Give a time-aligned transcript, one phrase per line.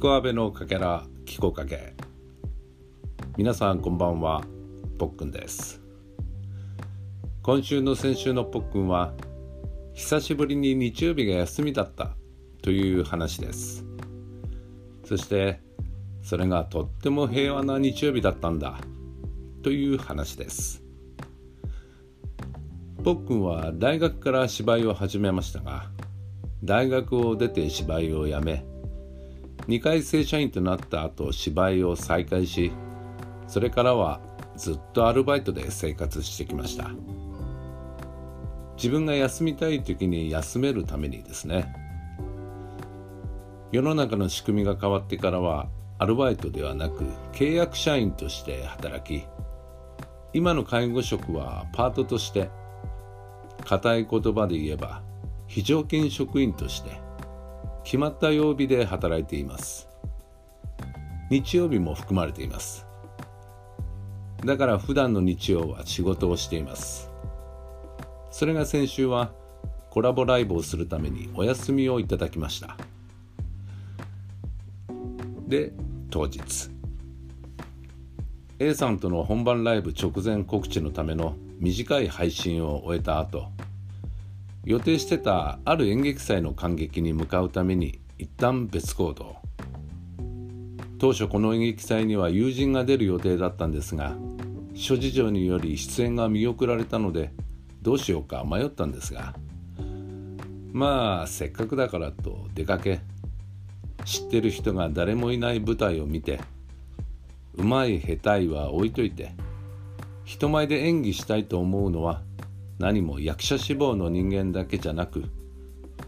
[0.00, 1.92] こあべのかけらキコかけ
[3.36, 4.42] 皆さんこんばんは
[4.98, 5.82] ぽっくんです
[7.42, 9.12] 今週の先週のぽっくんは
[9.92, 12.12] 久しぶりに日曜日が休みだった
[12.62, 13.84] という話です
[15.04, 15.60] そして
[16.22, 18.78] それがとっても平和な日曜日だったんだ
[19.62, 20.82] という話です
[23.04, 25.90] ぽっくんは大学から芝居を始めましたが
[26.64, 28.64] 大学を出て芝居をやめ
[29.70, 32.72] 2回正社員となった後芝居を再開し
[33.46, 34.20] それからは
[34.56, 36.90] ずっとアルバイトで生活してきました。
[38.76, 41.72] 自分が休みたい時に休めるためにですね。
[43.70, 49.24] 世の中の仕組みが変わってからはアルバイトではなく契約社員として働き
[50.32, 52.50] 今の介護職はパートとして
[53.64, 55.02] 固い言葉で言えば
[55.46, 57.09] 非常勤職員として
[57.84, 59.88] 決まった曜日で働いています。
[61.30, 62.86] 日曜日も含まれています。
[64.44, 67.10] だから普段の日曜は仕事をしています。
[68.30, 69.32] それが先週は
[69.90, 72.76] コラボライブをするためにお休みをいただきました。
[75.46, 75.72] で
[76.10, 76.70] 当日。
[78.58, 83.46] A さんとの本番ライブ直前告知のための短い配信を終えた後
[84.64, 89.36] 予定してたある演劇祭の感激に向かうために一旦別行動。
[90.98, 94.14] 当初この演劇祭には友人が出る予定だったんですが
[94.74, 97.32] 諸事情により出演が見送られたので
[97.80, 99.34] どうしようか迷ったんですが。
[100.72, 103.00] まあせっかくだからと出かけ。
[104.04, 106.40] 知ってる人が誰もいない舞台を見て
[107.54, 109.32] うまい下手いは置いといて
[110.24, 112.22] 人前で演技したいと思うのは
[112.80, 115.24] 何も役者志望の人間だけじゃなく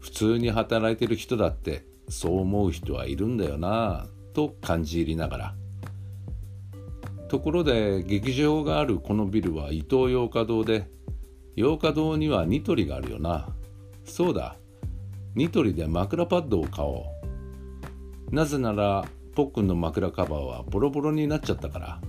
[0.00, 5.54] 普通に働いてる人だってそう思う人はいるんだよなぁと感じ入りながら。
[7.28, 10.88] ところで劇場があるこのビルは伊東洋華堂で
[11.54, 13.46] 洋華堂にはニトリがあるよな。
[14.06, 14.56] そうだ。
[15.34, 17.04] ニトリで枕パッドを買お
[18.30, 18.34] う。
[18.34, 19.04] なぜなら
[19.34, 22.00] ポックンの枕カバーはボロボロになっちゃったから。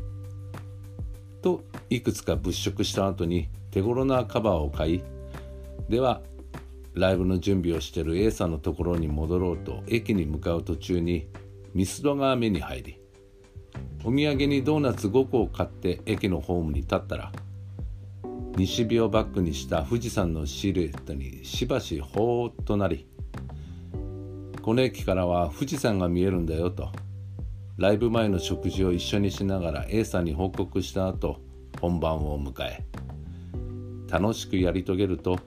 [1.42, 5.04] といくつか物色した後に手頃なカバーを買い
[5.90, 6.22] では
[6.94, 11.28] ライブの準備をしている A さんのところに戻ろうと駅に向かう途中に
[11.74, 13.02] ミスドが目に入り
[14.04, 17.32] お土産にドーナツ5個を買って駅のホームに立ったら
[18.56, 23.08] 西日をバックにした富士山のシルエットにしばしほーっとなり
[24.62, 26.92] この駅からは富士山が見えるんだよと
[27.78, 31.42] ライブ前の食事を一緒にしながら A さんに報告した後
[31.80, 32.86] 本番を迎え
[34.10, 35.40] 楽しくやり遂げると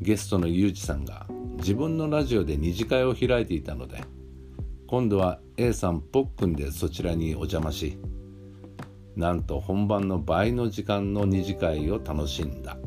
[0.00, 1.26] ゲストのユージさんが
[1.58, 4.02] 自分のラジオで二次会を開いていたので
[4.86, 7.98] 今度は A さんぽっくんでそちらにお邪魔し
[9.20, 12.78] なんと本番の倍の時間の二次会を楽しんだ。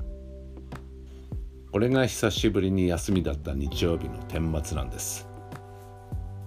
[1.71, 5.27] これが久しぶりに休みだった日曜日の顛末なんです。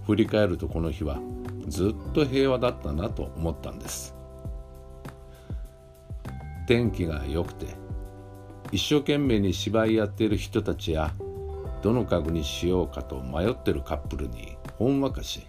[0.04, 1.20] 振り返るとこの日は
[1.68, 4.15] ずっと平和だったなと思ったんです。
[6.66, 7.66] 天気が良くて
[8.72, 11.12] 一生懸命に芝居やっている人たちや
[11.82, 15.46] どの家具にしようかと迷ってるカップルにほんわかし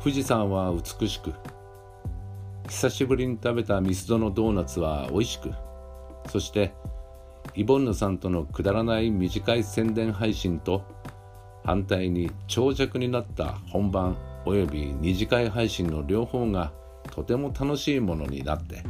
[0.00, 1.32] 富士山は美しく
[2.68, 5.52] 久しぶりに食べたミスドのドーナツは美味しく
[6.28, 6.74] そして
[7.54, 10.82] イボンヌさんとのくだらない短い宣伝配信と
[11.64, 16.72] 反対に長尺になった本番および二次会配信の両方が
[17.10, 18.82] とても楽しいものになって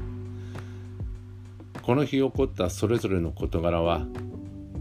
[1.87, 4.09] この日起こったそれぞれの事柄は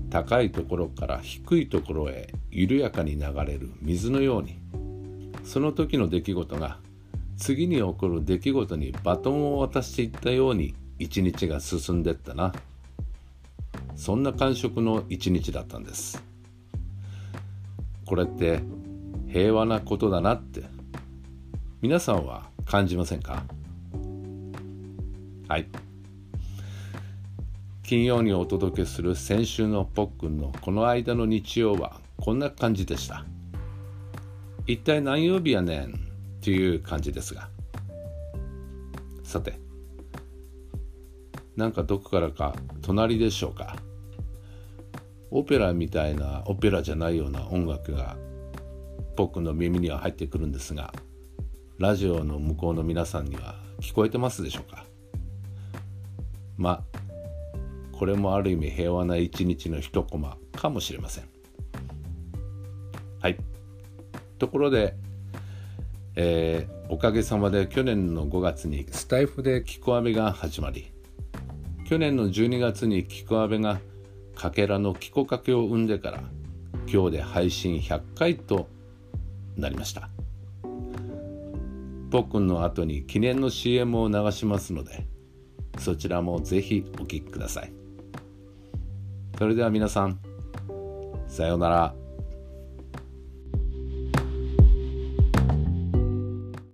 [0.10, 4.58] 高いところから低いところへ緩やかに流れる水のように
[5.44, 6.80] その時の出来事が
[7.38, 12.52] 次に起こる出来事にバトンを渡していったように一日が進んでったな。
[13.96, 16.24] そんな感触の一日だったんです。
[18.08, 18.62] これって
[19.28, 20.64] 平和なことだなって
[21.84, 23.44] 皆さんは感じませんか？
[25.48, 25.68] はい。
[27.88, 33.24] 金曜にお届けする先週のポックンのこの間の日曜はこんな感じでした。
[34.66, 35.94] 一体何曜日やねん
[36.42, 37.48] という感じですが。
[39.24, 39.60] さて
[41.56, 43.76] なんかどこからか隣でしょうか。
[45.30, 48.18] オペラみたいなオペラじゃないような音楽が
[49.16, 50.92] 僕の耳には入ってくるんですが
[51.78, 54.88] ラジオの向こうの皆さんには聞こえてますでしょうか。
[56.58, 56.95] まあ
[57.98, 61.30] これもある意味平和な一日の一コマかもしれません。
[63.22, 63.38] はい。
[64.38, 64.96] ところで
[66.16, 70.92] えー、おかげさまで去年の5月にスタイフでキコアベが始まり
[71.88, 73.80] 去年の12月にキコアベが
[74.34, 76.24] かけらのキコかけを生んでから
[76.92, 78.70] 今日で配信100回と
[79.58, 80.10] なりました。
[82.12, 85.06] ポックンの後に記念の CM を流しますので
[85.80, 87.85] そちらもぜひお聴きください。
[89.38, 90.20] それでは皆さん
[91.28, 92.05] さようなら。